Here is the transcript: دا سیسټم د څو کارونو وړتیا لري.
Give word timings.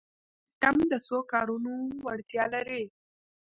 دا 0.03 0.05
سیسټم 0.45 0.75
د 0.91 0.93
څو 1.07 1.17
کارونو 1.31 1.73
وړتیا 2.05 2.43
لري. 2.53 2.83